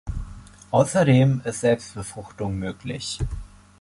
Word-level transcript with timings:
Außerdem 0.71 1.43
ist 1.45 1.59
Selbstbefruchtung 1.61 2.57
möglich. 2.57 3.19